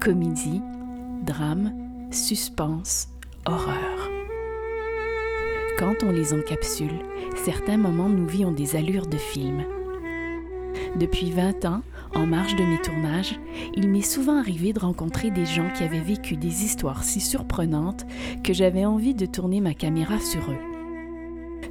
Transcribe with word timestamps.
Comédie, 0.00 0.62
drame, 1.22 1.72
suspense, 2.10 3.08
horreur. 3.44 4.10
Quand 5.78 5.96
on 6.02 6.10
les 6.10 6.32
encapsule, 6.32 7.00
certains 7.44 7.76
moments 7.76 8.08
nous 8.08 8.26
vit 8.26 8.44
ont 8.46 8.52
des 8.52 8.74
allures 8.74 9.06
de 9.06 9.18
film. 9.18 9.64
Depuis 10.96 11.30
20 11.30 11.66
ans, 11.66 11.82
en 12.14 12.26
marge 12.26 12.56
de 12.56 12.64
mes 12.64 12.80
tournages, 12.80 13.38
il 13.74 13.88
m'est 13.88 14.02
souvent 14.02 14.38
arrivé 14.38 14.72
de 14.72 14.80
rencontrer 14.80 15.30
des 15.30 15.46
gens 15.46 15.70
qui 15.70 15.84
avaient 15.84 16.00
vécu 16.00 16.36
des 16.36 16.64
histoires 16.64 17.04
si 17.04 17.20
surprenantes 17.20 18.06
que 18.42 18.52
j'avais 18.52 18.84
envie 18.84 19.14
de 19.14 19.26
tourner 19.26 19.60
ma 19.60 19.74
caméra 19.74 20.18
sur 20.18 20.50
eux. 20.50 20.58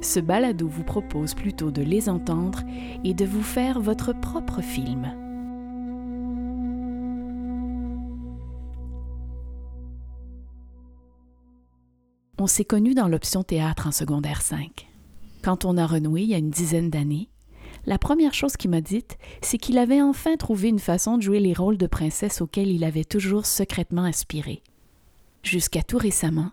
Ce 0.00 0.20
balado 0.20 0.68
vous 0.68 0.84
propose 0.84 1.34
plutôt 1.34 1.70
de 1.70 1.82
les 1.82 2.08
entendre 2.08 2.60
et 3.04 3.14
de 3.14 3.24
vous 3.24 3.42
faire 3.42 3.80
votre 3.80 4.12
propre 4.12 4.60
film. 4.60 5.12
On 12.40 12.46
s'est 12.46 12.64
connus 12.64 12.94
dans 12.94 13.08
l'option 13.08 13.42
théâtre 13.42 13.88
en 13.88 13.92
secondaire 13.92 14.42
5. 14.42 14.86
Quand 15.42 15.64
on 15.64 15.76
a 15.76 15.86
renoué 15.86 16.22
il 16.22 16.28
y 16.28 16.34
a 16.34 16.38
une 16.38 16.50
dizaine 16.50 16.88
d'années, 16.88 17.28
la 17.88 17.96
première 17.96 18.34
chose 18.34 18.58
qu'il 18.58 18.70
m'a 18.70 18.82
dite, 18.82 19.16
c'est 19.40 19.56
qu'il 19.56 19.78
avait 19.78 20.02
enfin 20.02 20.36
trouvé 20.36 20.68
une 20.68 20.78
façon 20.78 21.16
de 21.16 21.22
jouer 21.22 21.40
les 21.40 21.54
rôles 21.54 21.78
de 21.78 21.86
princesse 21.86 22.42
auxquels 22.42 22.68
il 22.68 22.84
avait 22.84 23.02
toujours 23.02 23.46
secrètement 23.46 24.04
aspiré. 24.04 24.62
Jusqu'à 25.42 25.82
tout 25.82 25.96
récemment, 25.96 26.50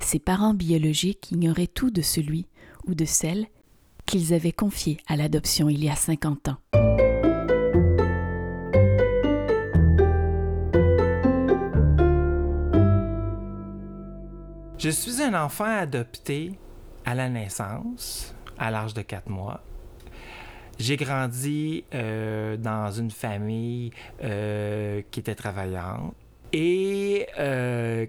ses 0.00 0.18
parents 0.18 0.54
biologiques 0.54 1.30
ignoraient 1.30 1.68
tout 1.68 1.92
de 1.92 2.02
celui 2.02 2.46
ou 2.84 2.96
de 2.96 3.04
celle 3.04 3.46
qu'ils 4.06 4.34
avaient 4.34 4.50
confié 4.50 4.98
à 5.06 5.14
l'adoption 5.14 5.68
il 5.68 5.84
y 5.84 5.88
a 5.88 5.94
50 5.94 6.48
ans. 6.48 6.56
Je 14.78 14.90
suis 14.90 15.22
un 15.22 15.40
enfant 15.40 15.64
adopté 15.64 16.58
à 17.04 17.14
la 17.14 17.28
naissance, 17.28 18.34
à 18.58 18.72
l'âge 18.72 18.94
de 18.94 19.02
4 19.02 19.30
mois. 19.30 19.62
J'ai 20.82 20.96
grandi 20.96 21.84
euh, 21.94 22.56
dans 22.56 22.90
une 22.90 23.12
famille 23.12 23.92
euh, 24.24 25.00
qui 25.12 25.20
était 25.20 25.36
travaillante. 25.36 26.12
Et 26.52 27.28
euh, 27.38 28.04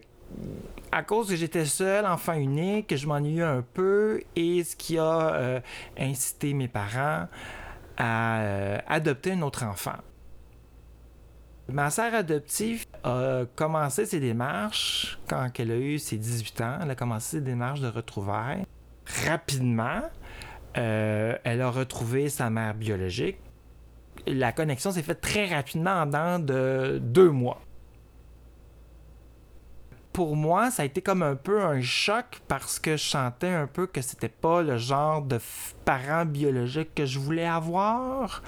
à 0.92 1.04
cause 1.04 1.30
que 1.30 1.36
j'étais 1.36 1.66
seul, 1.66 2.04
enfant 2.08 2.34
unique, 2.34 2.96
je 2.96 3.06
m'ennuyais 3.06 3.44
un 3.44 3.62
peu 3.62 4.22
et 4.36 4.64
ce 4.64 4.76
qui 4.76 4.98
a 4.98 5.62
incité 6.00 6.56
mes 6.56 6.68
parents 6.68 7.28
à 7.96 8.80
adopter 8.92 9.34
un 9.34 9.44
autre 9.44 9.64
enfant. 9.66 10.00
Ma 11.72 11.92
sœur 11.92 12.16
adoptive 12.16 12.88
a 13.04 13.44
commencé 13.56 14.08
ses 14.08 14.20
démarches 14.20 15.20
quand 15.30 15.48
elle 15.60 15.72
a 15.72 15.78
eu 15.78 16.00
ses 16.00 16.18
18 16.18 16.62
ans. 16.62 16.80
Elle 16.82 16.90
a 16.90 16.96
commencé 16.96 17.38
ses 17.38 17.42
démarches 17.42 17.82
de 17.82 17.88
retrouvailles. 17.88 18.66
Rapidement, 19.28 20.02
euh, 20.78 21.36
elle 21.44 21.62
a 21.62 21.70
retrouvé 21.70 22.30
sa 22.30 22.50
mère 22.50 22.74
biologique. 22.74 23.38
La 24.28 24.52
connexion 24.52 24.92
s'est 24.92 25.04
faite 25.04 25.22
très 25.22 25.48
rapidement 25.48 25.92
en 25.92 26.06
dedans 26.06 26.40
de 26.40 27.00
deux 27.02 27.30
mois. 27.30 27.62
Pour 30.14 30.36
moi, 30.36 30.70
ça 30.70 30.84
a 30.84 30.86
été 30.86 31.02
comme 31.02 31.24
un 31.24 31.36
peu 31.36 31.64
un 31.64 31.82
choc 31.82 32.42
parce 32.48 32.80
que 32.80 32.98
je 32.98 33.04
sentais 33.04 33.50
un 33.50 33.66
peu 33.66 33.88
que 33.88 34.02
c'était 34.02 34.30
pas 34.30 34.62
le 34.62 34.78
genre 34.78 35.24
de 35.24 35.40
parent 35.86 36.26
biologique 36.26 36.94
que 36.94 37.06
je 37.06 37.18
voulais 37.18 37.48
avoir. 37.48 38.44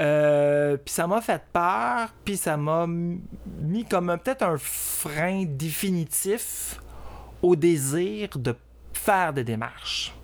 Euh, 0.00 0.76
puis 0.76 0.92
ça 0.92 1.06
m'a 1.06 1.20
fait 1.20 1.42
peur, 1.52 2.12
puis 2.24 2.36
ça 2.36 2.56
m'a 2.56 2.86
mis 2.86 3.84
comme 3.84 4.18
peut-être 4.22 4.42
un 4.42 4.58
frein 4.58 5.44
définitif 5.46 6.78
au 7.40 7.56
désir 7.56 8.28
de 8.36 8.54
faire 8.92 9.32
des 9.32 9.44
démarches. 9.44 10.14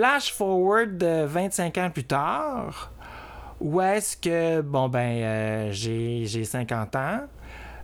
Flash 0.00 0.32
forward 0.32 1.04
25 1.04 1.76
ans 1.76 1.90
plus 1.90 2.04
tard, 2.04 2.90
où 3.60 3.82
est-ce 3.82 4.16
que, 4.16 4.62
bon 4.62 4.88
ben, 4.88 5.22
euh, 5.22 5.72
j'ai 5.72 6.42
50 6.42 6.96
ans, 6.96 7.20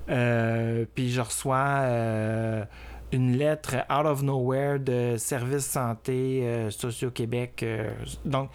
euh, 0.08 0.86
puis 0.94 1.10
je 1.10 1.20
reçois 1.20 1.82
euh, 1.82 2.64
une 3.12 3.36
lettre 3.36 3.84
out 3.90 4.06
of 4.06 4.22
nowhere 4.22 4.78
de 4.78 5.16
Service 5.18 5.66
Santé 5.66 6.70
Socio-Québec. 6.70 7.66
donc, 8.24 8.48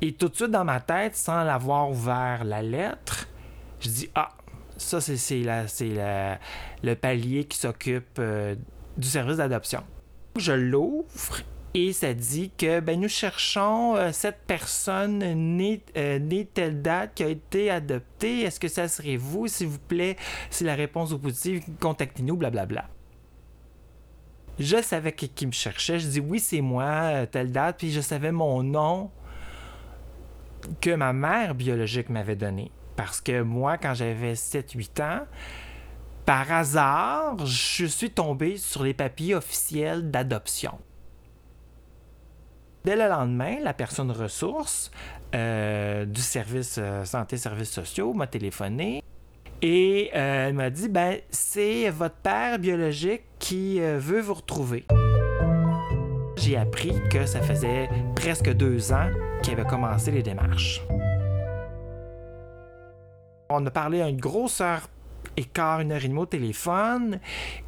et 0.00 0.12
tout 0.14 0.28
de 0.28 0.34
suite 0.34 0.50
dans 0.50 0.64
ma 0.64 0.80
tête, 0.80 1.14
sans 1.14 1.44
l'avoir 1.44 1.88
ouvert 1.88 2.42
la 2.42 2.60
lettre, 2.60 3.28
je 3.78 3.88
dis 3.88 4.10
Ah, 4.16 4.30
ça, 4.76 5.00
c'est 5.00 5.44
le 6.82 6.94
palier 6.94 7.44
qui 7.44 7.56
s'occupe 7.56 8.20
du 8.96 9.06
service 9.06 9.36
d'adoption. 9.36 9.84
Je 10.36 10.50
l'ouvre 10.50 11.36
et 11.76 11.92
ça 11.92 12.14
dit 12.14 12.50
que 12.56 12.80
ben, 12.80 12.98
nous 12.98 13.08
cherchons 13.08 13.96
euh, 13.96 14.10
cette 14.10 14.38
personne 14.46 15.18
née, 15.18 15.82
euh, 15.98 16.18
née, 16.18 16.46
telle 16.46 16.80
date 16.80 17.12
qui 17.14 17.22
a 17.22 17.28
été 17.28 17.70
adoptée. 17.70 18.40
Est-ce 18.40 18.58
que 18.58 18.68
ça 18.68 18.88
serait 18.88 19.18
vous, 19.18 19.46
s'il 19.46 19.66
vous 19.66 19.78
plaît? 19.78 20.16
Si 20.48 20.64
la 20.64 20.74
réponse 20.74 21.12
est 21.12 21.18
positive, 21.18 21.64
contactez-nous, 21.78 22.36
blablabla. 22.36 22.88
Je 24.58 24.80
savais 24.80 25.12
qui, 25.12 25.46
me 25.46 25.52
cherchait. 25.52 25.98
Je 25.98 26.06
dis 26.06 26.20
oui, 26.20 26.40
c'est 26.40 26.62
moi, 26.62 26.84
euh, 26.84 27.26
telle 27.26 27.52
date. 27.52 27.76
Puis 27.76 27.92
je 27.92 28.00
savais 28.00 28.32
mon 28.32 28.62
nom 28.62 29.10
que 30.80 30.94
ma 30.94 31.12
mère 31.12 31.54
biologique 31.54 32.08
m'avait 32.08 32.36
donné. 32.36 32.70
Parce 32.96 33.20
que 33.20 33.42
moi, 33.42 33.76
quand 33.76 33.92
j'avais 33.92 34.32
7-8 34.32 35.02
ans, 35.02 35.26
par 36.24 36.50
hasard, 36.50 37.44
je 37.44 37.84
suis 37.84 38.10
tombé 38.10 38.56
sur 38.56 38.82
les 38.82 38.94
papiers 38.94 39.34
officiels 39.34 40.10
d'adoption. 40.10 40.78
Dès 42.86 42.94
le 42.94 43.08
lendemain, 43.08 43.56
la 43.64 43.74
personne 43.74 44.12
ressource 44.12 44.92
euh, 45.34 46.04
du 46.04 46.20
service 46.20 46.76
euh, 46.78 47.04
santé 47.04 47.36
services 47.36 47.72
sociaux 47.72 48.14
m'a 48.14 48.28
téléphoné 48.28 49.02
et 49.60 50.10
euh, 50.14 50.46
elle 50.46 50.54
m'a 50.54 50.70
dit 50.70 50.88
ben 50.88 51.18
c'est 51.28 51.90
votre 51.90 52.14
père 52.14 52.60
biologique 52.60 53.22
qui 53.40 53.80
veut 53.80 54.20
vous 54.20 54.34
retrouver. 54.34 54.86
J'ai 56.36 56.56
appris 56.56 56.92
que 57.10 57.26
ça 57.26 57.42
faisait 57.42 57.88
presque 58.14 58.52
deux 58.52 58.92
ans 58.92 59.10
qu'il 59.42 59.54
avait 59.54 59.68
commencé 59.68 60.12
les 60.12 60.22
démarches. 60.22 60.80
On 63.50 63.66
a 63.66 63.70
parlé 63.72 64.00
à 64.00 64.08
une 64.08 64.20
grosse 64.20 64.60
et 65.36 65.44
quart, 65.44 65.80
une 65.80 65.92
heure 65.92 66.04
et 66.04 66.08
demie 66.08 66.20
au 66.20 66.26
téléphone. 66.26 67.20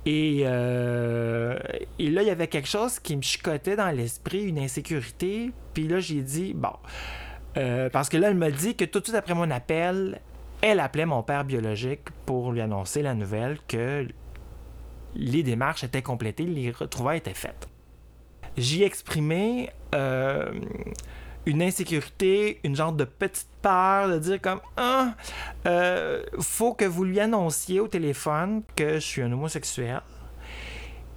Et, 0.06 0.42
euh, 0.44 1.58
et 1.98 2.10
là, 2.10 2.22
il 2.22 2.28
y 2.28 2.30
avait 2.30 2.48
quelque 2.48 2.68
chose 2.68 2.98
qui 2.98 3.16
me 3.16 3.22
chicotait 3.22 3.76
dans 3.76 3.90
l'esprit, 3.90 4.44
une 4.44 4.58
insécurité. 4.58 5.52
Puis 5.74 5.88
là, 5.88 6.00
j'ai 6.00 6.22
dit, 6.22 6.54
bon. 6.54 6.72
Euh, 7.56 7.90
parce 7.90 8.08
que 8.08 8.16
là, 8.16 8.28
elle 8.28 8.36
me 8.36 8.50
dit 8.50 8.76
que 8.76 8.84
tout 8.84 9.00
de 9.00 9.04
suite 9.04 9.16
après 9.16 9.34
mon 9.34 9.50
appel, 9.50 10.20
elle 10.60 10.80
appelait 10.80 11.06
mon 11.06 11.22
père 11.22 11.44
biologique 11.44 12.10
pour 12.26 12.52
lui 12.52 12.60
annoncer 12.60 13.02
la 13.02 13.14
nouvelle 13.14 13.58
que 13.66 14.06
les 15.14 15.42
démarches 15.42 15.84
étaient 15.84 16.02
complétées, 16.02 16.44
les 16.44 16.70
retrouvailles 16.70 17.18
étaient 17.18 17.34
faites. 17.34 17.68
J'y 18.56 18.82
exprimé 18.82 19.70
euh, 19.94 20.52
une 21.46 21.62
insécurité, 21.62 22.60
une 22.64 22.76
genre 22.76 22.92
de 22.92 23.04
petite 23.04 23.48
peur 23.62 24.08
de 24.08 24.18
dire 24.18 24.40
comme 24.40 24.60
ah, 24.76 25.14
euh, 25.66 26.22
faut 26.40 26.74
que 26.74 26.84
vous 26.84 27.04
lui 27.04 27.20
annonciez 27.20 27.80
au 27.80 27.88
téléphone 27.88 28.62
que 28.76 28.94
je 28.94 29.06
suis 29.06 29.22
un 29.22 29.32
homosexuel. 29.32 30.00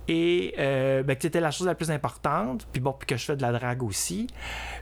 Et 0.08 0.56
euh, 0.58 1.04
ben, 1.04 1.16
que 1.16 1.22
c'était 1.22 1.40
la 1.40 1.52
chose 1.52 1.68
la 1.68 1.76
plus 1.76 1.92
importante, 1.92 2.68
puis 2.74 2.82
bon, 2.82 2.92
puis 2.92 3.06
que 3.06 3.16
je 3.16 3.24
fais 3.24 3.36
de 3.38 3.42
la 3.42 3.52
drague 3.52 3.84
aussi, 3.84 4.28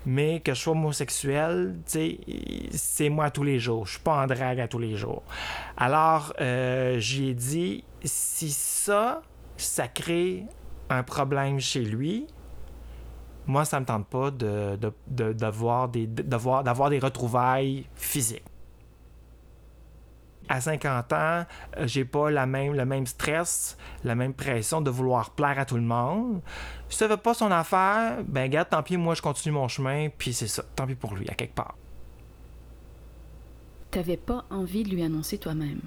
mais 0.06 0.40
que 0.40 0.54
je 0.54 0.60
sois 0.60 0.72
homosexuel, 0.72 1.76
c'est 1.86 3.10
moi 3.10 3.30
tous 3.30 3.44
les 3.44 3.60
jours, 3.60 3.86
je 3.86 3.92
suis 3.92 4.00
pas 4.00 4.24
en 4.24 4.28
drague 4.28 4.60
à 4.60 4.68
tous 4.68 4.80
les 4.80 4.96
jours. 4.96 5.22
Alors, 5.78 6.34
euh, 6.40 7.00
j'ai 7.00 7.34
dit, 7.34 7.84
si 8.04 8.50
ça, 8.50 9.22
ça 9.58 9.88
crée 9.88 10.46
un 10.90 11.04
problème 11.04 11.60
chez 11.60 11.82
lui, 11.82 12.26
moi, 13.48 13.66
ça 13.66 13.80
me 13.80 13.86
tente 13.86 14.08
pas 14.08 14.32
de, 14.32 14.78
d'avoir 15.08 15.90
des, 15.90 16.08
d'avoir 16.08 16.90
des 16.90 17.00
retrouvailles 17.00 17.86
physiques. 17.96 18.44
à 20.50 20.60
50 20.60 21.14
ans, 21.14 21.46
euh, 21.78 21.86
j'ai 21.86 22.04
pas 22.04 22.32
la 22.32 22.48
même, 22.48 22.74
le 22.74 22.86
même 22.86 23.06
stress, 23.06 23.78
la 24.04 24.16
même 24.16 24.34
pression 24.34 24.82
de 24.82 24.90
vouloir 24.90 25.30
plaire 25.30 25.60
à 25.60 25.66
tout 25.66 25.76
le 25.76 25.84
monde. 25.84 26.42
Si 26.90 26.98
ça 26.98 27.08
veut 27.08 27.18
pas 27.18 27.36
son 27.36 27.52
affaire, 27.52 28.18
ben 28.28 28.44
regarde, 28.44 28.70
tant 28.70 28.82
pis, 28.82 28.98
moi 28.98 29.14
je 29.14 29.22
continue 29.22 29.54
mon 29.54 29.68
chemin, 29.68 30.10
puis 30.10 30.34
c'est 30.34 30.48
ça, 30.48 30.64
tant 30.76 30.88
pis 30.88 30.96
pour 30.96 31.16
lui, 31.16 31.30
à 31.30 31.36
quelque 31.36 31.54
part. 31.54 31.76
T'avais 33.92 34.18
pas 34.18 34.44
envie 34.50 34.84
de 34.84 34.90
lui 34.90 35.04
annoncer 35.04 35.38
toi-même? 35.38 35.82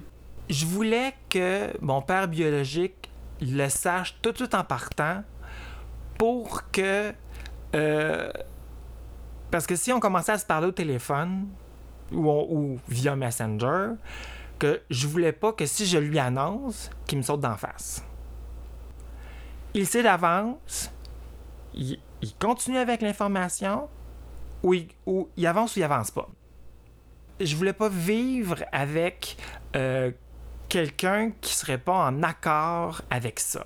Je 0.49 0.65
voulais 0.65 1.13
que 1.29 1.69
mon 1.81 2.01
père 2.01 2.27
biologique 2.27 3.09
le 3.41 3.67
sache 3.67 4.17
tout 4.21 4.31
de 4.31 4.37
suite 4.37 4.55
en 4.55 4.63
partant 4.63 5.23
pour 6.17 6.71
que. 6.71 7.13
Euh, 7.75 8.31
parce 9.51 9.67
que 9.67 9.75
si 9.75 9.91
on 9.93 9.99
commençait 9.99 10.31
à 10.31 10.37
se 10.37 10.45
parler 10.45 10.67
au 10.67 10.71
téléphone 10.71 11.47
ou, 12.11 12.79
via 12.87 13.15
Messenger, 13.15 13.91
que 14.59 14.81
je 14.89 15.07
voulais 15.07 15.31
pas 15.31 15.53
que 15.53 15.65
si 15.65 15.85
je 15.85 15.97
lui 15.97 16.19
annonce, 16.19 16.89
qu'il 17.05 17.17
me 17.17 17.23
saute 17.23 17.41
d'en 17.41 17.55
face. 17.55 18.03
Il 19.73 19.87
sait 19.87 20.03
d'avance, 20.03 20.91
il, 21.73 21.99
continue 22.39 22.77
avec 22.77 23.01
l'information, 23.01 23.89
ou 24.61 24.75
il, 24.75 24.87
ou 25.05 25.29
il 25.35 25.47
avance 25.47 25.75
ou 25.75 25.79
il 25.79 25.83
avance 25.83 26.11
pas. 26.11 26.29
Je 27.39 27.55
voulais 27.55 27.73
pas 27.73 27.89
vivre 27.89 28.63
avec 28.71 29.37
euh, 29.75 30.11
quelqu'un 30.69 31.31
qui 31.41 31.53
serait 31.53 31.79
pas 31.79 32.05
en 32.07 32.23
accord 32.23 33.01
avec 33.09 33.39
ça. 33.39 33.65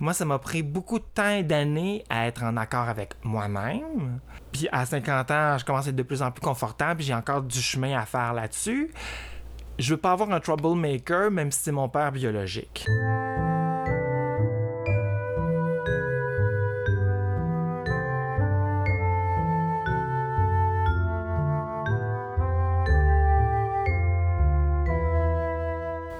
Moi, 0.00 0.14
ça 0.14 0.24
m'a 0.24 0.38
pris 0.38 0.62
beaucoup 0.62 0.98
de 0.98 1.04
temps 1.04 1.28
et 1.28 1.42
d'années 1.42 2.04
à 2.08 2.26
être 2.26 2.42
en 2.42 2.56
accord 2.56 2.88
avec 2.88 3.12
moi-même. 3.22 4.18
Puis 4.50 4.66
à 4.72 4.86
50 4.86 5.30
ans, 5.30 5.58
je 5.58 5.64
commence 5.66 5.86
à 5.86 5.90
être 5.90 5.96
de 5.96 6.02
plus 6.02 6.22
en 6.22 6.30
plus 6.30 6.40
confortable, 6.40 6.96
puis 6.96 7.06
j'ai 7.06 7.14
encore 7.14 7.42
du 7.42 7.60
chemin 7.60 7.98
à 7.98 8.06
faire 8.06 8.32
là-dessus. 8.32 8.90
Je 9.78 9.90
veux 9.92 10.00
pas 10.00 10.12
avoir 10.12 10.30
un 10.30 10.40
troublemaker, 10.40 11.30
même 11.30 11.52
si 11.52 11.64
c'est 11.64 11.72
mon 11.72 11.90
père 11.90 12.12
biologique. 12.12 12.86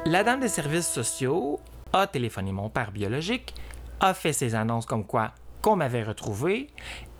La 0.05 0.23
dame 0.23 0.41
des 0.41 0.49
services 0.49 0.89
sociaux 0.89 1.61
a 1.93 2.07
téléphoné 2.07 2.53
mon 2.53 2.69
père 2.69 2.93
biologique, 2.93 3.55
a 4.01 4.15
fait 4.15 4.33
ses 4.33 4.55
annonces 4.55 4.87
comme 4.87 5.05
quoi 5.05 5.33
qu'on 5.63 5.77
m'avait 5.77 6.03
retrouvé, 6.03 6.69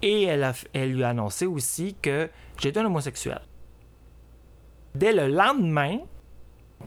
et 0.03 0.23
elle, 0.25 0.55
lui 0.75 1.05
a 1.05 1.11
annoncé 1.11 1.47
aussi 1.47 1.95
que 2.01 2.31
j'étais 2.59 2.81
un 2.81 2.87
homosexuel. 2.87 3.41
Dès 4.95 5.13
le 5.13 5.29
lendemain, 5.29 5.99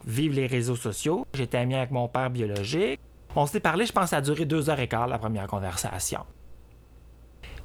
vive 0.05 0.33
les 0.33 0.47
réseaux 0.47 0.75
sociaux, 0.75 1.25
j'étais 1.33 1.59
ami 1.59 1.75
avec 1.75 1.91
mon 1.91 2.07
père 2.07 2.29
biologique. 2.29 2.99
On 3.35 3.45
s'est 3.45 3.59
parlé, 3.59 3.85
je 3.85 3.93
pense, 3.93 4.09
ça 4.09 4.17
a 4.17 4.21
duré 4.21 4.45
deux 4.45 4.69
heures 4.69 4.79
et 4.79 4.87
quart 4.87 5.07
la 5.07 5.17
première 5.19 5.47
conversation. 5.47 6.25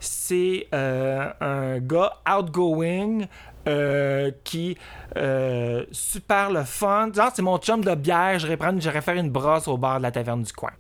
C'est 0.01 0.69
euh, 0.75 1.31
un 1.41 1.79
gars 1.81 2.21
outgoing 2.29 3.27
euh, 3.69 4.31
qui 4.45 4.77
euh, 5.17 5.85
super 5.93 6.51
le 6.51 6.65
fun. 6.65 7.11
Genre, 7.15 7.31
c'est 7.35 7.43
mon 7.43 7.59
chum 7.59 7.85
de 7.85 7.95
bière, 7.95 8.39
j'irais 8.39 8.57
prendre, 8.57 8.81
faire 8.81 9.17
une 9.17 9.31
brosse 9.31 9.69
au 9.69 9.77
bar 9.77 9.99
de 9.99 10.03
la 10.03 10.11
taverne 10.11 10.43
du 10.43 10.53
coin. 10.53 10.71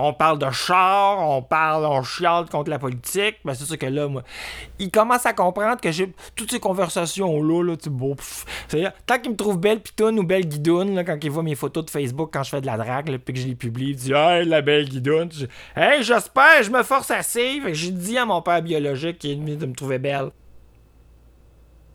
On 0.00 0.12
parle 0.12 0.38
de 0.38 0.48
char, 0.52 1.18
on 1.18 1.42
parle, 1.42 1.84
on 1.84 2.04
chiale 2.04 2.48
contre 2.48 2.70
la 2.70 2.78
politique. 2.78 3.36
Ben, 3.44 3.54
c'est 3.54 3.64
sûr 3.64 3.76
que 3.76 3.86
là, 3.86 4.06
moi, 4.06 4.22
il 4.78 4.92
commence 4.92 5.26
à 5.26 5.32
comprendre 5.32 5.80
que 5.80 5.90
j'ai 5.90 6.12
toutes 6.36 6.52
ces 6.52 6.60
conversations-là, 6.60 7.64
là, 7.64 7.76
tu 7.76 7.90
pff. 7.90 8.44
C'est-à-dire, 8.68 8.92
tant 9.06 9.18
qu'il 9.18 9.32
me 9.32 9.36
trouve 9.36 9.58
belle 9.58 9.80
pitoune 9.80 10.20
ou 10.20 10.22
belle 10.22 10.46
guidoune, 10.46 10.94
là, 10.94 11.02
quand 11.02 11.18
il 11.20 11.30
voit 11.32 11.42
mes 11.42 11.56
photos 11.56 11.84
de 11.84 11.90
Facebook 11.90 12.30
quand 12.32 12.44
je 12.44 12.50
fais 12.50 12.60
de 12.60 12.66
la 12.66 12.76
drague, 12.76 13.18
puis 13.18 13.34
que 13.34 13.40
je 13.40 13.48
les 13.48 13.56
publie, 13.56 13.90
il 13.90 13.96
dit 13.96 14.12
Hey, 14.12 14.44
la 14.44 14.62
belle 14.62 14.88
guidoune. 14.88 15.30
Hey, 15.74 16.04
j'espère, 16.04 16.62
je 16.62 16.70
me 16.70 16.84
force 16.84 17.10
assez. 17.10 17.60
Fait 17.60 17.72
que 17.72 17.74
j'ai 17.74 17.90
dit 17.90 18.18
à 18.18 18.24
mon 18.24 18.40
père 18.40 18.62
biologique 18.62 19.18
qu'il 19.18 19.50
est 19.50 19.56
de 19.56 19.66
me 19.66 19.74
trouver 19.74 19.98
belle. 19.98 20.30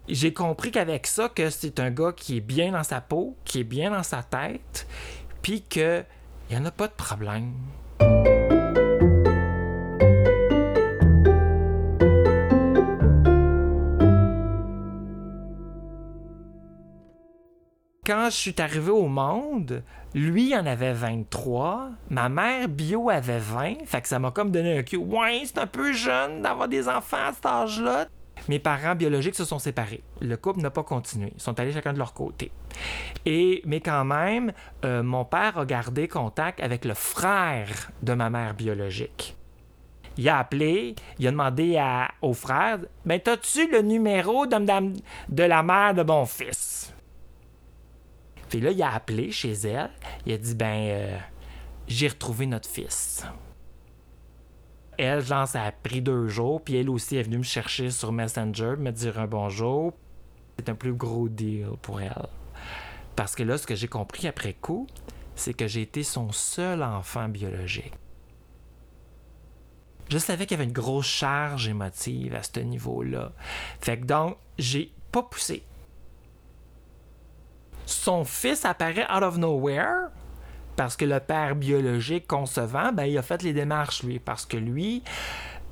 J'ai 0.10 0.34
compris 0.34 0.72
qu'avec 0.72 1.08
ça, 1.08 1.30
que 1.30 1.50
c'est 1.50 1.80
un 1.80 1.90
gars 1.90 2.12
qui 2.12 2.36
est 2.38 2.42
bien 2.42 2.74
dans 2.74 2.84
sa 2.84 3.00
peau, 3.00 3.38
qui 3.46 3.62
est 3.62 3.64
bien 3.64 3.90
dans 3.90 4.04
sa 4.04 4.22
tête, 4.22 4.86
puis 5.42 5.62
que 5.62 6.04
il 6.50 6.58
y 6.58 6.60
en 6.60 6.66
a 6.66 6.72
pas 6.72 6.88
de 6.88 6.94
problème. 6.94 7.54
Quand 18.06 18.26
je 18.26 18.36
suis 18.36 18.56
arrivé 18.58 18.92
au 18.92 19.08
monde, 19.08 19.84
lui 20.14 20.54
en 20.54 20.66
avait 20.66 20.92
23, 20.92 21.92
ma 22.10 22.28
mère 22.28 22.68
bio 22.68 23.10
avait 23.10 23.40
20, 23.40 23.86
fait 23.86 24.02
que 24.02 24.10
ça 24.10 24.20
m'a 24.20 24.32
comme 24.32 24.52
donné 24.52 24.80
un 24.80 24.84
cul. 24.84 24.98
Ouais, 24.98 25.44
c'est 25.46 25.60
un 25.60 25.68
peu 25.68 25.94
jeune 25.94 26.42
d'avoir 26.42 26.68
des 26.68 26.90
enfants 26.90 27.26
à 27.26 27.32
cet 27.32 27.46
âge-là. 27.46 28.08
Mes 28.50 28.60
parents 28.60 28.96
biologiques 28.96 29.36
se 29.36 29.46
sont 29.46 29.60
séparés. 29.60 30.04
Le 30.20 30.36
couple 30.38 30.60
n'a 30.62 30.70
pas 30.70 30.84
continué. 30.84 31.32
Ils 31.36 31.42
sont 31.42 31.58
allés 31.60 31.72
chacun 31.72 31.94
de 31.94 31.98
leur 31.98 32.14
côté. 32.14 32.52
Et, 33.26 33.62
mais 33.66 33.80
quand 33.80 34.04
même, 34.04 34.52
euh, 34.84 35.02
mon 35.02 35.24
père 35.24 35.58
a 35.58 35.66
gardé 35.66 36.08
contact 36.08 36.60
avec 36.60 36.84
le 36.84 36.94
frère 36.94 37.92
de 38.02 38.14
ma 38.14 38.30
mère 38.30 38.54
biologique. 38.54 39.38
Il 40.18 40.28
a 40.30 40.40
appelé, 40.40 40.96
il 41.20 41.28
a 41.28 41.32
demandé 41.32 41.78
à- 41.78 42.12
au 42.22 42.34
frère 42.34 42.80
Ben, 43.06 43.20
t'as-tu 43.20 43.72
le 43.72 43.82
numéro 43.82 44.46
de, 44.46 45.44
la 45.44 45.64
mère 45.64 45.94
de 45.94 46.04
mon 46.04 46.26
fils 46.26 46.94
Puis 48.50 48.60
là, 48.62 48.72
il 48.72 48.84
a 48.84 48.94
appelé 48.94 49.32
chez 49.32 49.54
elle. 49.54 49.90
Il 50.26 50.34
a 50.34 50.38
dit 50.38 50.54
Ben, 50.54 50.90
euh, 50.90 51.18
j'ai 51.88 52.10
retrouvé 52.10 52.46
notre 52.46 52.70
fils. 52.70 53.26
Elle, 54.98 55.22
genre, 55.22 55.48
ça 55.48 55.64
a 55.64 55.72
pris 55.72 56.02
deux 56.02 56.28
jours, 56.28 56.64
puis 56.64 56.76
elle 56.76 56.90
aussi 56.90 57.18
est 57.18 57.24
venue 57.24 57.40
me 57.40 57.44
chercher 57.44 57.90
sur 57.90 58.12
Messenger, 58.12 58.76
me 58.78 58.92
dire 58.92 59.20
un 59.20 59.28
bonjour. 59.28 59.94
C'est 60.58 60.70
un 60.70 60.76
plus 60.76 60.94
gros 60.94 61.30
deal 61.30 61.70
pour 61.82 62.00
elle. 62.00 62.28
Parce 63.16 63.36
que 63.36 63.44
là, 63.44 63.58
ce 63.58 63.66
que 63.66 63.76
j'ai 63.76 63.88
compris 63.88 64.28
après 64.28 64.54
coup, 64.54 64.88
c'est 65.36 65.54
que 65.54 65.68
j'ai 65.68 65.82
été 65.82 66.04
son 66.04 66.32
seul 66.32 66.84
enfant 66.84 67.28
biologique. 67.28 67.94
Je 70.10 70.18
savais 70.18 70.46
qu'il 70.46 70.58
y 70.58 70.62
avait 70.62 70.70
une 70.70 70.74
grosse 70.74 71.08
charge 71.08 71.68
émotive 71.68 72.36
à 72.36 72.44
ce 72.44 72.60
niveau-là. 72.60 73.32
Fait 73.80 74.00
que 74.00 74.06
donc, 74.06 74.38
j'ai 74.58 74.92
pas 75.12 75.24
poussé. 75.24 75.64
Son 77.86 78.24
fils 78.24 78.66
apparaît 78.66 79.08
out 79.12 79.24
of 79.24 79.38
nowhere 79.38 80.10
parce 80.76 80.96
que 80.96 81.06
le 81.06 81.20
père 81.20 81.56
biologique 81.56 82.28
concevant, 82.28 82.92
ben, 82.92 83.06
il 83.06 83.18
a 83.18 83.22
fait 83.22 83.44
les 83.44 83.54
démarches, 83.54 84.04
lui, 84.04 84.20
parce 84.20 84.46
que 84.46 84.58
lui, 84.58 85.04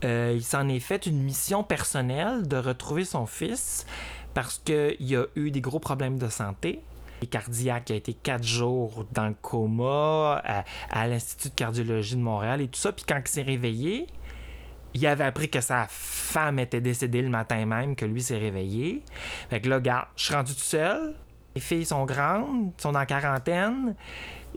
euh, 0.03 0.33
il 0.35 0.44
s'en 0.44 0.68
est 0.68 0.80
fait 0.80 1.06
une 1.06 1.21
mission 1.21 1.64
personnelle 1.64 2.47
de 2.47 2.57
retrouver 2.57 3.06
son 3.06 3.25
fils 3.25 3.85
parce 4.33 4.61
qu'il 4.64 5.16
a 5.16 5.25
eu 5.35 5.52
des 5.52 5.61
gros 5.61 5.80
problèmes 5.80 6.18
de 6.18 6.30
santé. 6.30 6.81
Est 7.21 7.28
cardiaque, 7.28 7.90
il 7.90 7.94
a 7.94 7.95
été 7.97 8.14
quatre 8.14 8.44
jours 8.44 9.06
dans 9.11 9.28
le 9.28 9.35
coma 9.40 10.42
à, 10.90 11.07
l'Institut 11.07 11.49
de 11.49 11.54
cardiologie 11.54 12.16
de 12.16 12.21
Montréal 12.21 12.61
et 12.61 12.68
tout 12.68 12.80
ça. 12.80 12.92
Puis 12.92 13.06
quand 13.07 13.19
il 13.23 13.28
s'est 13.28 13.44
réveillé, 13.44 14.07
il 14.95 15.06
avait 15.06 15.23
appris 15.23 15.47
que 15.47 15.61
sa 15.61 15.85
femme 15.87 16.57
était 16.57 16.81
décédée 16.81 17.21
le 17.21 17.30
matin 17.30 17.64
même, 17.68 17.95
que 17.95 18.06
lui 18.06 18.23
s'est 18.23 18.40
réveillé. 18.40 19.04
Fait 19.52 19.61
que 19.61 19.69
là, 19.69 19.75
regarde, 19.75 20.07
je 20.16 20.25
suis 20.25 20.33
rendu 20.33 20.54
tout 20.54 20.61
seul. 20.61 21.14
Les 21.55 21.61
filles 21.61 21.85
sont 21.85 22.05
grandes, 22.05 22.71
sont 22.77 22.95
en 22.95 23.05
quarantaine. 23.05 23.95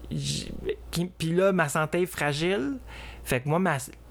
Puis 0.08 1.32
là, 1.32 1.52
ma 1.52 1.68
santé 1.68 2.02
est 2.02 2.06
fragile. 2.06 2.78
Fait 3.24 3.40
que 3.40 3.48
moi, 3.48 3.60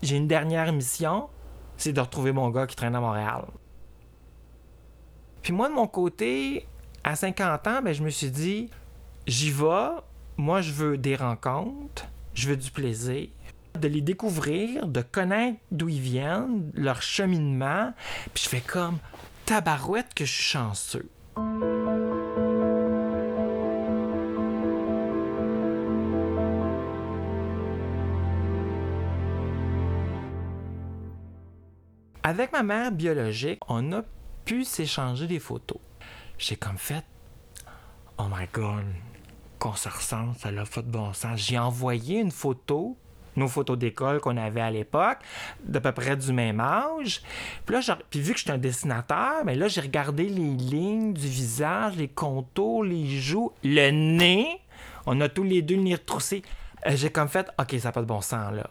j'ai 0.01 0.17
une 0.17 0.27
dernière 0.27 0.71
mission, 0.73 1.29
c'est 1.77 1.93
de 1.93 2.01
retrouver 2.01 2.31
mon 2.31 2.49
gars 2.49 2.67
qui 2.67 2.75
traîne 2.75 2.95
à 2.95 2.99
Montréal. 2.99 3.45
Puis 5.41 5.53
moi, 5.53 5.69
de 5.69 5.73
mon 5.73 5.87
côté, 5.87 6.65
à 7.03 7.15
50 7.15 7.67
ans, 7.67 7.81
ben, 7.83 7.93
je 7.93 8.01
me 8.01 8.09
suis 8.09 8.31
dit, 8.31 8.69
j'y 9.27 9.51
vais. 9.51 9.89
Moi, 10.37 10.61
je 10.61 10.71
veux 10.71 10.97
des 10.97 11.15
rencontres, 11.15 12.07
je 12.33 12.49
veux 12.49 12.57
du 12.57 12.71
plaisir, 12.71 13.27
de 13.79 13.87
les 13.87 14.01
découvrir, 14.01 14.87
de 14.87 15.01
connaître 15.01 15.59
d'où 15.71 15.89
ils 15.89 15.99
viennent, 15.99 16.71
leur 16.73 17.03
cheminement. 17.03 17.93
Puis 18.33 18.45
je 18.45 18.49
fais 18.49 18.61
comme, 18.61 18.97
tabarouette 19.45 20.13
que 20.15 20.25
je 20.25 20.31
suis 20.31 20.43
chanceux. 20.43 21.09
Avec 32.25 32.53
ma 32.53 32.63
mère 32.63 32.91
biologique, 32.93 33.59
on 33.67 33.91
a 33.91 34.01
pu 34.45 34.63
s'échanger 34.63 35.27
des 35.27 35.39
photos. 35.39 35.79
J'ai 36.37 36.55
comme 36.55 36.77
fait, 36.77 37.03
oh 38.17 38.23
my 38.33 38.47
god, 38.53 38.85
qu'on 39.59 39.75
se 39.75 39.89
ressemble, 39.89 40.33
ça 40.37 40.49
l'a 40.49 40.63
fait 40.63 40.83
de 40.83 40.91
bon 40.91 41.11
sens. 41.11 41.37
J'ai 41.39 41.59
envoyé 41.59 42.19
une 42.19 42.31
photo 42.31 42.97
nos 43.35 43.47
photos 43.47 43.77
d'école 43.77 44.19
qu'on 44.19 44.37
avait 44.37 44.61
à 44.61 44.71
l'époque, 44.71 45.17
d'à 45.63 45.81
peu 45.81 45.91
près 45.91 46.15
du 46.15 46.31
même 46.33 46.59
âge. 46.59 47.21
Puis 47.65 47.75
là, 47.75 47.97
puis 48.09 48.21
vu 48.21 48.33
que 48.33 48.37
je 48.37 48.43
suis 48.43 48.51
un 48.51 48.57
dessinateur, 48.57 49.43
mais 49.43 49.53
ben 49.53 49.59
là, 49.59 49.67
j'ai 49.67 49.81
regardé 49.81 50.29
les 50.29 50.51
lignes 50.51 51.13
du 51.13 51.27
visage, 51.27 51.95
les 51.97 52.07
contours, 52.07 52.83
les 52.83 53.07
joues, 53.07 53.51
le 53.63 53.89
nez. 53.89 54.61
On 55.05 55.19
a 55.19 55.29
tous 55.29 55.43
les 55.43 55.61
deux 55.61 55.75
le 55.75 55.81
nez 55.81 55.95
retroussé. 55.95 56.43
Euh, 56.85 56.91
j'ai 56.95 57.09
comme 57.09 57.27
fait, 57.27 57.49
OK, 57.59 57.75
ça 57.79 57.89
n'a 57.89 57.91
pas 57.91 58.01
de 58.01 58.05
bon 58.05 58.21
sens, 58.21 58.53
là. 58.53 58.69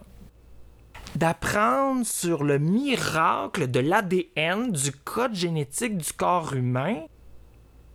D'apprendre 1.17 2.07
sur 2.07 2.43
le 2.43 2.59
miracle 2.59 3.71
de 3.71 3.81
l'ADN, 3.81 4.73
du 4.73 4.93
code 4.93 5.35
génétique 5.35 5.99
du 5.99 6.13
corps 6.13 6.55
humain. 6.55 7.05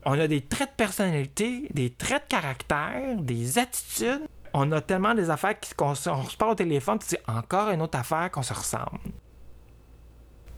On 0.05 0.19
a 0.19 0.27
des 0.27 0.41
traits 0.41 0.71
de 0.71 0.75
personnalité, 0.75 1.67
des 1.73 1.89
traits 1.89 2.23
de 2.23 2.27
caractère, 2.29 3.21
des 3.21 3.57
attitudes 3.57 4.27
on 4.53 4.71
a 4.71 4.81
tellement 4.81 5.13
des 5.13 5.29
affaires 5.29 5.55
qu'on 5.75 5.93
se 5.93 6.09
parle 6.37 6.51
au 6.51 6.55
téléphone, 6.55 6.97
c'est 7.01 7.21
encore 7.27 7.69
une 7.69 7.81
autre 7.81 7.99
affaire 7.99 8.31
qu'on 8.31 8.41
se 8.41 8.53
ressemble. 8.53 8.99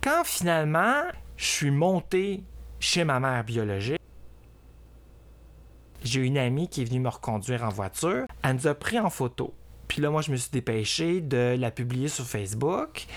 Quand 0.02 0.24
finalement, 0.24 1.04
je 1.36 1.46
suis 1.46 1.72
monté 1.72 2.44
chez 2.80 3.04
ma 3.04 3.20
mère 3.20 3.44
biologique, 3.44 4.00
j'ai 6.02 6.22
une 6.22 6.38
amie 6.38 6.70
qui 6.70 6.82
est 6.82 6.86
venue 6.86 7.02
me 7.02 7.10
reconduire 7.10 7.64
en 7.66 7.70
voiture. 7.70 8.26
Elle 8.42 8.56
nous 8.56 8.68
a 8.68 8.74
pris 8.74 9.00
en 9.00 9.10
photo. 9.10 9.54
Puis 9.90 10.02
là, 10.02 10.10
moi, 10.10 10.22
je 10.22 10.32
me 10.32 10.38
suis 10.38 10.52
dépêché 10.52 11.20
de 11.20 11.58
la 11.60 11.72
publier 11.72 12.08
sur 12.08 12.24
Facebook. 12.24 13.08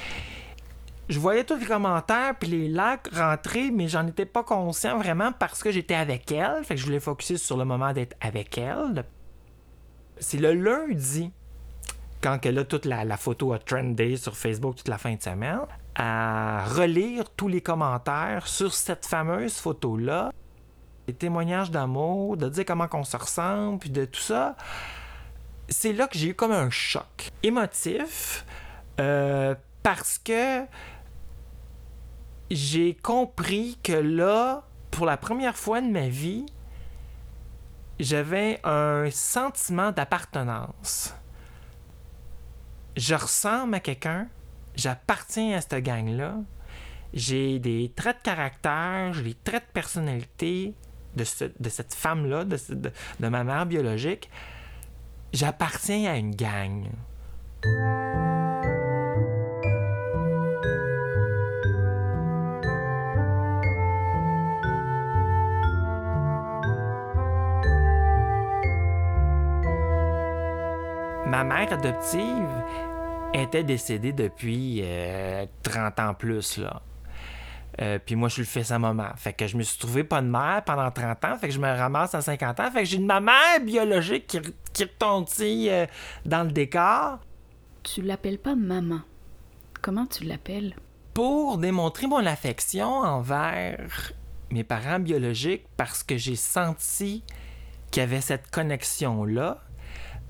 Je 1.09 1.21
voyais 1.21 1.45
tous 1.45 1.57
les 1.57 1.67
commentaires 1.67 2.35
puis 2.41 2.49
les 2.49 2.69
likes 2.69 3.15
rentrer, 3.15 3.71
mais 3.71 3.87
j'en 3.87 4.07
étais 4.07 4.25
pas 4.25 4.43
conscient 4.43 4.99
vraiment 4.99 5.31
parce 5.33 5.63
que 5.63 5.71
j'étais 5.71 5.95
avec 5.95 6.33
elle. 6.33 6.65
Fait 6.65 6.75
que 6.75 6.81
je 6.81 6.87
voulais 6.87 7.01
focuser 7.01 7.37
sur 7.37 7.59
le 7.59 7.67
moment 7.67 7.93
d'être 7.93 8.17
avec 8.21 8.57
elle, 8.57 9.05
c'est 10.19 10.39
le 10.39 10.55
lundi, 10.55 11.31
quand 12.23 12.47
elle 12.47 12.59
a 12.59 12.65
toute 12.65 12.87
la, 12.87 13.17
photo 13.19 13.53
à 13.53 13.59
Trend 13.59 13.95
sur 14.17 14.37
Facebook 14.37 14.77
toute 14.77 14.89
la 14.89 14.99
fin 14.99 15.15
de 15.15 15.23
semaine, 15.23 15.61
à 15.95 16.65
relire 16.65 17.29
tous 17.31 17.49
les 17.49 17.61
commentaires 17.61 18.47
sur 18.47 18.73
cette 18.73 19.05
fameuse 19.05 19.59
photo-là, 19.59 20.33
les 21.07 21.15
témoignages 21.15 21.71
d'amour, 21.71 22.39
de 22.39 22.49
dire 22.49 22.65
comment 22.65 22.89
on 22.95 23.05
se 23.05 23.17
ressemble, 23.17 23.79
puis 23.79 23.91
de 23.91 24.07
tout 24.07 24.21
ça. 24.21 24.57
C'est 25.69 25.93
là 25.93 26.07
que 26.07 26.19
j'ai 26.19 26.29
eu 26.29 26.35
comme 26.35 26.53
un 26.53 26.71
choc 26.71 27.31
émotif 27.43 28.45
euh, 29.01 29.55
parce 29.83 30.19
que 30.19 30.65
j'ai 32.51 32.95
compris 32.95 33.79
que 33.83 33.93
là, 33.93 34.65
pour 34.91 35.07
la 35.07 35.17
première 35.17 35.57
fois 35.57 35.81
de 35.81 35.87
ma 35.89 36.09
vie, 36.09 36.45
j'avais 37.99 38.61
un 38.65 39.11
sentiment 39.11 39.93
d'appartenance. 39.93 41.15
Je 42.97 43.15
ressemble 43.15 43.75
à 43.75 43.81
quelqu'un, 43.81 44.29
j'appartiens 44.75 45.57
à 45.57 45.61
cette 45.63 45.83
gang-là, 45.83 46.37
j'ai 47.15 47.59
des 47.59 47.91
traits 47.95 48.19
de 48.19 48.23
caractère, 48.23 49.15
j'ai 49.15 49.23
des 49.23 49.35
traits 49.35 49.67
de 49.69 49.73
personnalité 49.73 50.75
de, 51.15 51.25
cette 51.25 51.95
femme-là, 51.95 52.45
de, 52.45 52.59
de 52.69 53.29
ma 53.29 53.45
mère 53.45 53.67
biologique. 53.67 54.31
J'appartiens 55.33 56.13
à 56.13 56.17
une 56.17 56.35
gang. 56.35 56.89
ma 71.33 71.45
mère 71.45 71.73
adoptive 71.73 72.63
était 73.33 73.65
décédée 73.65 74.13
depuis 74.13 74.85
30 75.63 75.99
euh, 75.99 76.03
ans 76.03 76.15
plus, 76.15 76.59
là. 76.59 76.83
Euh, 77.81 77.99
puis 78.05 78.17
moi, 78.17 78.29
je 78.29 78.35
suis 78.35 78.43
le 78.43 78.49
fils 78.49 78.71
à 78.71 78.79
maman. 78.79 79.09
Fait 79.17 79.33
que 79.33 79.47
je 79.47 79.57
me 79.57 79.63
suis 79.63 79.79
trouvé 79.79 80.05
pas 80.05 80.21
de 80.21 80.27
mère 80.27 80.63
pendant 80.65 80.91
30 80.91 81.25
ans. 81.25 81.39
Fait 81.39 81.49
que 81.49 81.55
je 81.55 81.59
me 81.59 81.69
ramasse 81.69 82.15
à 82.15 82.21
50 82.21 82.61
ans. 82.61 82.71
Fait 82.71 82.81
que 82.81 82.89
j'ai 82.89 82.99
une 82.99 83.07
maman 83.07 83.33
biologique 83.63 84.27
qui, 84.27 84.41
qui 84.73 85.71
euh, 85.71 85.87
dans 86.27 86.45
le 86.45 86.53
décor. 86.53 87.19
Tu 87.83 88.03
l'appelles 88.03 88.39
pas 88.39 88.55
maman. 88.55 89.01
Comment 89.81 90.07
tu 90.07 90.25
l'appelles? 90.25 90.77
Pour 91.15 91.59
démontrer 91.59 92.07
mon 92.07 92.25
affection 92.25 92.89
envers 92.89 94.13
mes 94.51 94.65
parents 94.65 94.99
biologiques 94.99 95.65
parce 95.77 96.03
que 96.03 96.17
j'ai 96.17 96.37
senti 96.37 97.25
qu'il 97.91 98.03
y 98.03 98.05
avait 98.05 98.21
cette 98.21 98.51
connexion-là 98.51 99.63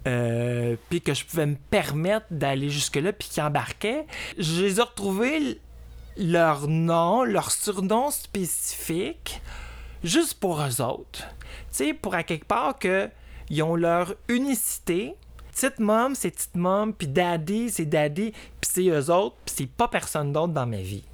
euh, 0.08 0.76
puis 0.88 1.00
que 1.00 1.14
je 1.14 1.24
pouvais 1.24 1.46
me 1.46 1.56
permettre 1.70 2.26
d'aller 2.30 2.70
jusque-là, 2.70 3.12
puis 3.12 3.28
qui 3.28 3.40
embarquaient, 3.40 4.06
je 4.36 4.62
les 4.62 4.78
ai 4.78 4.82
retrouvés 4.82 5.60
leur 6.16 6.68
nom, 6.68 7.24
leur 7.24 7.50
surnom 7.50 8.10
spécifique, 8.10 9.40
juste 10.04 10.34
pour 10.34 10.60
eux 10.60 10.80
autres. 10.80 11.24
Tu 11.70 11.84
sais, 11.86 11.94
pour 11.94 12.14
à 12.14 12.22
quelque 12.22 12.46
part 12.46 12.78
qu'ils 12.78 13.62
ont 13.62 13.76
leur 13.76 14.14
unicité. 14.28 15.14
Petite 15.52 15.80
mom, 15.80 16.14
c'est 16.14 16.30
petite 16.30 16.54
mom, 16.54 16.94
puis 16.94 17.08
daddy, 17.08 17.70
c'est 17.70 17.84
daddy, 17.84 18.32
puis 18.32 18.70
c'est 18.72 18.88
eux 18.88 19.10
autres, 19.10 19.36
puis 19.44 19.54
c'est 19.54 19.66
pas 19.70 19.86
personne 19.86 20.32
d'autre 20.32 20.52
dans 20.52 20.66
ma 20.66 20.78
vie. 20.78 21.04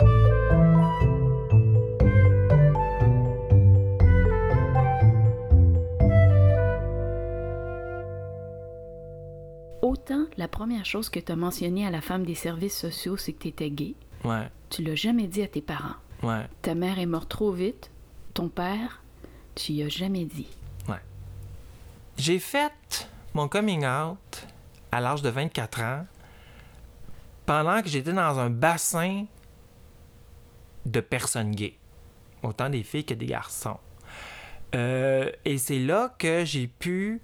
Autant 9.83 10.27
la 10.37 10.47
première 10.47 10.85
chose 10.85 11.09
que 11.09 11.19
tu 11.19 11.33
as 11.33 11.37
mentionnée 11.37 11.87
à 11.87 11.91
la 11.91 12.01
femme 12.01 12.25
des 12.25 12.35
services 12.37 12.79
sociaux, 12.79 13.17
c'est 13.17 13.33
que 13.33 13.43
tu 13.43 13.49
étais 13.49 13.71
gay. 13.71 13.95
Ouais. 14.25 14.49
Tu 14.71 14.83
l'as 14.83 14.95
jamais 14.95 15.27
dit 15.27 15.43
à 15.43 15.49
tes 15.49 15.63
parents. 15.63 15.97
Ouais. 16.23 16.47
Ta 16.63 16.75
mère 16.75 16.99
est 16.99 17.07
morte 17.07 17.29
trop 17.29 17.53
vite. 17.53 17.91
Ton 18.35 18.49
père, 18.49 19.03
tu 19.55 19.73
y 19.73 19.83
as 19.83 19.89
jamais 19.89 20.25
dit. 20.25 20.49
Ouais. 20.89 21.01
J'ai 22.17 22.39
fait 22.39 23.09
mon 23.35 23.49
coming 23.49 23.87
out 23.87 24.47
à 24.93 25.01
l'âge 25.01 25.23
de 25.23 25.29
24 25.29 25.81
ans 25.83 26.07
pendant 27.47 27.83
que 27.83 27.89
j'étais 27.89 28.13
dans 28.13 28.39
un 28.39 28.51
bassin 28.51 29.25
de 30.87 31.01
personnes 31.01 31.53
gays. 31.53 31.79
Autant 32.43 32.71
des 32.71 32.83
filles 32.83 33.05
que 33.05 33.15
des 33.15 33.27
garçons. 33.27 33.79
Euh, 34.75 35.31
et 35.45 35.59
c'est 35.59 35.79
là 35.79 36.15
que 36.19 36.45
j'ai 36.45 36.67
pu 36.67 37.21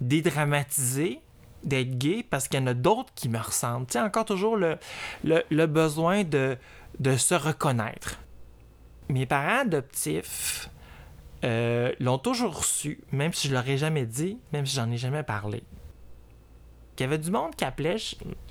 dédramatiser 0.00 1.20
d'être 1.64 1.98
gay 1.98 2.24
parce 2.28 2.48
qu'il 2.48 2.60
y 2.60 2.62
en 2.62 2.66
a 2.66 2.74
d'autres 2.74 3.12
qui 3.14 3.28
me 3.28 3.38
ressemblent. 3.38 3.86
Tu 3.86 3.94
sais, 3.94 4.00
encore 4.00 4.24
toujours 4.24 4.56
le, 4.56 4.78
le, 5.24 5.66
besoin 5.66 6.24
de, 6.24 6.56
de, 6.98 7.16
se 7.16 7.34
reconnaître. 7.34 8.18
Mes 9.08 9.26
parents 9.26 9.62
adoptifs 9.62 10.70
euh, 11.44 11.92
l'ont 12.00 12.18
toujours 12.18 12.64
su, 12.64 13.00
même 13.12 13.32
si 13.32 13.48
je 13.48 13.52
leur 13.52 13.68
ai 13.68 13.76
jamais 13.76 14.06
dit, 14.06 14.38
même 14.52 14.66
si 14.66 14.76
j'en 14.76 14.90
ai 14.90 14.96
jamais 14.96 15.22
parlé. 15.22 15.62
Il 17.00 17.04
y 17.04 17.06
avait 17.06 17.18
du 17.18 17.30
monde 17.30 17.56
qui 17.56 17.64
appelait 17.64 17.96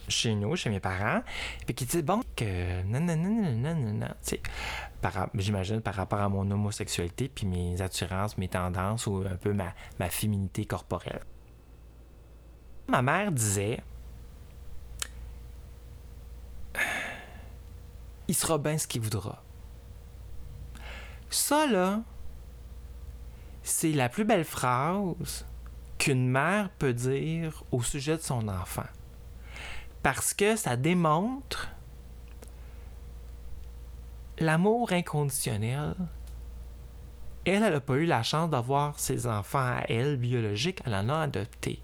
chez 0.07 0.33
nous, 0.33 0.55
chez 0.55 0.71
mes 0.71 0.79
parents, 0.79 1.21
puis 1.67 1.75
qui 1.75 1.85
disait, 1.85 2.01
bon, 2.01 2.21
que 2.35 2.81
non, 2.81 2.99
non, 2.99 3.15
non, 3.15 3.51
non, 3.51 3.75
non, 3.75 3.93
non. 3.93 5.29
J'imagine 5.35 5.81
par 5.81 5.93
rapport 5.93 6.19
à 6.19 6.29
mon 6.29 6.49
homosexualité, 6.49 7.29
puis 7.29 7.45
mes 7.45 7.79
attirances, 7.79 8.39
mes 8.39 8.47
tendances, 8.47 9.05
ou 9.05 9.23
un 9.29 9.35
peu 9.35 9.53
ma, 9.53 9.75
ma 9.99 10.09
féminité 10.09 10.65
corporelle. 10.65 11.21
Ma 12.89 13.01
mère 13.03 13.31
disait 13.31 13.79
Il 18.27 18.36
sera 18.36 18.58
bien 18.58 18.77
ce 18.77 18.88
qu'il 18.88 19.01
voudra. 19.01 19.43
Ça, 21.29 21.67
là, 21.67 22.01
c'est 23.63 23.91
la 23.91 24.10
plus 24.10 24.25
belle 24.25 24.46
phrase 24.46 25.46
qu'une 26.00 26.27
mère 26.27 26.69
peut 26.79 26.93
dire 26.93 27.63
au 27.72 27.84
sujet 27.84 28.17
de 28.17 28.22
son 28.22 28.48
enfant. 28.48 28.88
Parce 30.01 30.34
que 30.34 30.55
ça 30.55 30.75
démontre 30.75 31.69
l'amour 34.39 34.91
inconditionnel. 34.91 35.96
Elle, 37.46 37.63
elle 37.63 37.74
n'a 37.74 37.79
pas 37.81 37.96
eu 37.96 38.05
la 38.05 38.24
chance 38.24 38.50
d'avoir 38.50 39.00
ses 39.00 39.27
enfants 39.27 39.60
à 39.60 39.84
elle, 39.89 40.17
biologiques, 40.17 40.81
elle 40.86 40.96
en 40.96 41.10
a 41.10 41.22
adopté. 41.22 41.81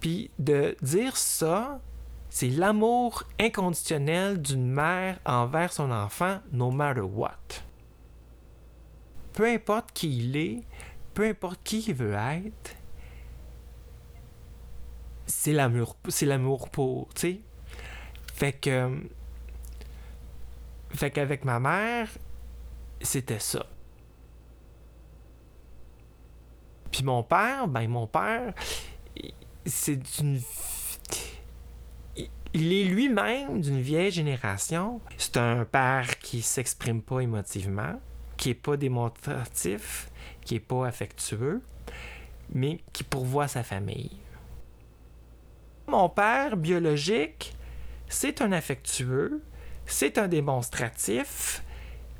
Puis 0.00 0.30
de 0.38 0.76
dire 0.82 1.16
ça, 1.16 1.80
c'est 2.28 2.50
l'amour 2.50 3.24
inconditionnel 3.40 4.40
d'une 4.40 4.70
mère 4.70 5.18
envers 5.24 5.72
son 5.72 5.90
enfant, 5.90 6.40
no 6.52 6.70
matter 6.70 7.00
what. 7.00 7.62
Peu 9.32 9.46
importe 9.46 9.92
qui 9.92 10.18
il 10.18 10.36
est, 10.36 10.62
peu 11.14 11.26
importe 11.26 11.60
qui 11.62 11.80
il 11.80 11.94
veut 11.94 12.12
être, 12.12 12.76
c'est 15.26 15.52
l'amour, 15.52 15.96
c'est 16.08 16.26
l'amour 16.26 16.68
pour, 16.70 17.08
tu 17.14 17.20
sais. 17.20 17.40
Fait 18.34 18.52
que, 18.52 19.02
fait 20.90 21.10
qu'avec 21.10 21.44
ma 21.44 21.58
mère, 21.58 22.08
c'était 23.00 23.38
ça. 23.38 23.66
Puis 26.90 27.02
mon 27.02 27.22
père, 27.22 27.66
ben 27.68 27.88
mon 27.88 28.06
père, 28.06 28.54
c'est 29.66 30.18
une. 30.20 30.40
Il 32.54 32.72
est 32.72 32.84
lui-même 32.84 33.60
d'une 33.60 33.80
vieille 33.80 34.10
génération. 34.10 35.00
C'est 35.18 35.36
un 35.36 35.64
père 35.64 36.18
qui 36.20 36.40
s'exprime 36.40 37.02
pas 37.02 37.20
émotivement, 37.20 38.00
qui 38.36 38.50
est 38.50 38.54
pas 38.54 38.78
démonstratif, 38.78 40.10
qui 40.40 40.54
est 40.54 40.60
pas 40.60 40.86
affectueux, 40.86 41.60
mais 42.50 42.80
qui 42.92 43.04
pourvoit 43.04 43.48
sa 43.48 43.62
famille. 43.62 44.16
Mon 45.86 46.08
père 46.08 46.56
biologique, 46.56 47.54
c'est 48.08 48.40
un 48.40 48.52
affectueux, 48.52 49.42
c'est 49.84 50.16
un 50.16 50.28
démonstratif, 50.28 51.62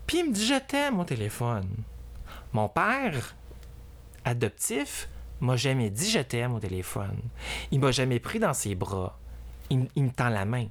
puis 0.06 0.18
il 0.18 0.26
me 0.26 0.32
dit 0.32 0.46
je 0.46 0.58
t'aime 0.58 1.00
au 1.00 1.04
téléphone. 1.04 1.68
Mon 2.52 2.68
père 2.68 3.34
adoptif 4.24 5.08
m'a 5.40 5.56
jamais 5.56 5.90
dit 5.90 6.10
je 6.10 6.20
t'aime 6.20 6.54
au 6.54 6.60
téléphone. 6.60 7.18
Il 7.70 7.80
m'a 7.80 7.92
jamais 7.92 8.18
pris 8.20 8.38
dans 8.38 8.54
ses 8.54 8.74
bras. 8.74 9.18
Il, 9.70 9.80
me 9.96 10.10
tend 10.10 10.28
la 10.28 10.44
main. 10.44 10.66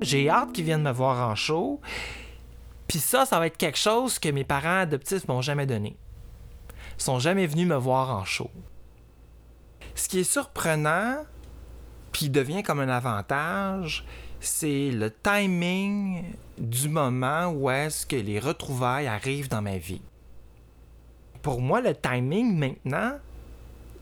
J'ai 0.00 0.30
hâte 0.30 0.52
qu'ils 0.52 0.64
viennent 0.64 0.82
me 0.82 0.90
voir 0.90 1.28
en 1.28 1.34
show. 1.34 1.80
Puis 2.88 2.98
ça, 2.98 3.26
ça 3.26 3.38
va 3.38 3.46
être 3.46 3.58
quelque 3.58 3.78
chose 3.78 4.18
que 4.18 4.30
mes 4.30 4.44
parents 4.44 4.80
adoptifs 4.80 5.28
m'ont 5.28 5.42
jamais 5.42 5.66
donné. 5.66 5.96
Ils 6.98 7.02
sont 7.02 7.18
jamais 7.18 7.46
venus 7.46 7.68
me 7.68 7.76
voir 7.76 8.10
en 8.10 8.24
show. 8.24 8.50
Ce 9.94 10.08
qui 10.08 10.20
est 10.20 10.24
surprenant, 10.24 11.24
puis 12.12 12.30
devient 12.30 12.62
comme 12.62 12.80
un 12.80 12.88
avantage, 12.88 14.04
c'est 14.40 14.90
le 14.90 15.10
timing 15.10 16.24
du 16.58 16.88
moment 16.88 17.48
où 17.48 17.70
est-ce 17.70 18.06
que 18.06 18.16
les 18.16 18.38
retrouvailles 18.38 19.06
arrivent 19.06 19.48
dans 19.48 19.62
ma 19.62 19.78
vie. 19.78 20.02
Pour 21.42 21.60
moi, 21.60 21.80
le 21.80 21.94
timing 21.94 22.56
maintenant, 22.56 23.18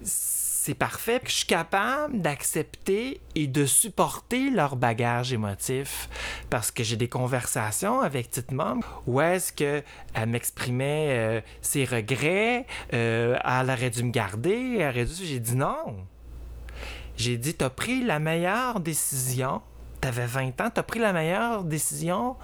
c'est 0.02 0.74
parfait. 0.74 1.20
Je 1.24 1.32
suis 1.32 1.46
capable 1.46 2.20
d'accepter 2.20 3.20
et 3.34 3.46
de 3.46 3.64
supporter 3.64 4.50
leur 4.50 4.76
bagage 4.76 5.32
émotif 5.32 6.08
parce 6.50 6.70
que 6.70 6.84
j'ai 6.84 6.96
des 6.96 7.08
conversations 7.08 8.00
avec 8.00 8.30
Tite 8.30 8.52
Mom 8.52 8.82
où 9.06 9.20
est-ce 9.20 9.52
qu'elle 9.52 9.84
m'exprimait 10.26 11.08
euh, 11.10 11.40
ses 11.62 11.84
regrets, 11.84 12.66
euh, 12.92 13.38
elle 13.44 13.70
aurait 13.70 13.90
dû 13.90 14.02
me 14.04 14.10
garder, 14.10 14.78
elle 14.78 14.90
aurait 14.90 15.04
dû... 15.04 15.24
J'ai 15.24 15.40
dit 15.40 15.56
non. 15.56 15.96
J'ai 17.16 17.36
dit, 17.36 17.54
t'as 17.54 17.70
pris 17.70 18.04
la 18.04 18.20
meilleure 18.20 18.78
décision, 18.78 19.60
t'avais 20.00 20.26
20 20.26 20.60
ans, 20.60 20.70
t'as 20.72 20.82
pris 20.82 21.00
la 21.00 21.12
meilleure 21.12 21.64
décision 21.64 22.36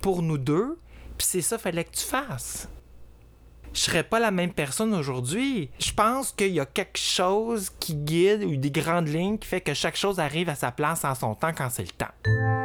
pour 0.00 0.22
nous 0.22 0.38
deux, 0.38 0.78
puis 1.18 1.26
c'est 1.26 1.42
ça 1.42 1.58
fallait 1.58 1.84
que 1.84 1.94
tu 1.94 2.04
fasses 2.04 2.68
je 3.72 3.80
serais 3.80 4.02
pas 4.02 4.20
la 4.20 4.30
même 4.30 4.52
personne 4.52 4.94
aujourd'hui. 4.94 5.70
Je 5.78 5.92
pense 5.92 6.32
qu'il 6.32 6.52
y 6.52 6.60
a 6.60 6.66
quelque 6.66 6.98
chose 6.98 7.70
qui 7.80 7.94
guide 7.94 8.44
ou 8.44 8.56
des 8.56 8.70
grandes 8.70 9.08
lignes 9.08 9.38
qui 9.38 9.48
fait 9.48 9.60
que 9.60 9.74
chaque 9.74 9.96
chose 9.96 10.20
arrive 10.20 10.48
à 10.48 10.54
sa 10.54 10.72
place 10.72 11.04
en 11.04 11.14
son 11.14 11.34
temps 11.34 11.52
quand 11.56 11.70
c'est 11.70 11.82
le 11.82 11.88
temps. 11.88 12.61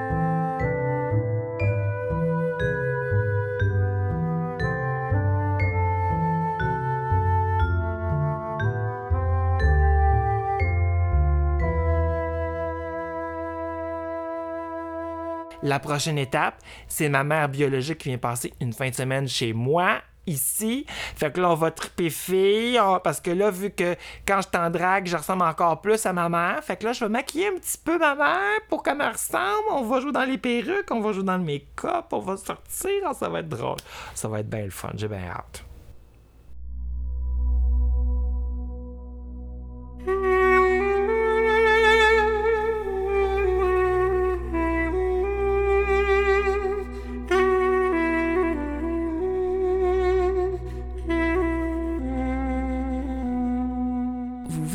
La 15.67 15.79
prochaine 15.79 16.17
étape, 16.17 16.61
c'est 16.87 17.09
ma 17.09 17.25
mère 17.25 17.49
biologique 17.49 17.97
qui 17.97 18.07
vient 18.07 18.17
passer 18.17 18.53
une 18.61 18.71
fin 18.71 18.89
de 18.89 18.95
semaine 18.95 19.27
chez 19.27 19.51
moi 19.51 19.99
ici. 20.25 20.85
Fait 20.87 21.29
que 21.29 21.41
là, 21.41 21.51
on 21.51 21.55
va 21.55 21.71
triper 21.71 22.09
fille, 22.09 22.79
parce 23.03 23.19
que 23.19 23.31
là, 23.31 23.51
vu 23.51 23.71
que 23.71 23.97
quand 24.25 24.39
je 24.41 24.47
t'en 24.47 24.69
drague, 24.69 25.07
je 25.07 25.17
ressemble 25.17 25.43
encore 25.43 25.81
plus 25.81 26.05
à 26.05 26.13
ma 26.13 26.29
mère. 26.29 26.63
Fait 26.63 26.77
que 26.77 26.85
là, 26.85 26.93
je 26.93 27.03
vais 27.03 27.09
maquiller 27.09 27.47
un 27.47 27.57
petit 27.59 27.77
peu 27.77 27.97
ma 27.97 28.15
mère 28.15 28.61
pour 28.69 28.81
qu'elle 28.81 28.97
me 28.97 29.11
ressemble. 29.11 29.67
On 29.71 29.83
va 29.83 29.99
jouer 29.99 30.13
dans 30.13 30.23
les 30.23 30.37
perruques, 30.37 30.89
on 30.89 31.01
va 31.01 31.11
jouer 31.11 31.23
dans 31.23 31.37
le 31.37 31.43
make-up, 31.43 32.05
on 32.11 32.19
va 32.19 32.37
sortir. 32.37 33.01
Ah, 33.05 33.13
ça 33.13 33.27
va 33.27 33.41
être 33.41 33.49
drôle. 33.49 33.77
Ça 34.15 34.29
va 34.29 34.39
être 34.39 34.49
bien 34.49 34.63
le 34.63 34.69
fun. 34.69 34.91
J'ai 34.95 35.09
bien 35.09 35.27
hâte. 35.29 35.66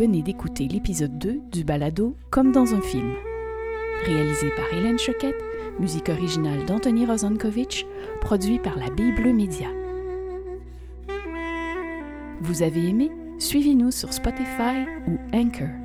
Venez 0.02 0.22
d'écouter 0.22 0.66
l'épisode 0.66 1.16
2 1.16 1.42
du 1.52 1.62
balado 1.62 2.16
Comme 2.28 2.50
dans 2.50 2.74
un 2.74 2.80
film. 2.80 3.14
Réalisé 4.04 4.50
par 4.56 4.76
Hélène 4.76 4.98
Choquette, 4.98 5.40
musique 5.78 6.08
originale 6.08 6.66
d'Anthony 6.66 7.06
Rozankovich, 7.06 7.86
produit 8.20 8.58
par 8.58 8.76
la 8.76 8.90
Bible 8.90 9.32
Média. 9.32 9.68
Vous 12.40 12.62
avez 12.64 12.88
aimé? 12.88 13.12
Suivez-nous 13.38 13.92
sur 13.92 14.12
Spotify 14.12 14.86
ou 15.06 15.18
Anchor. 15.32 15.81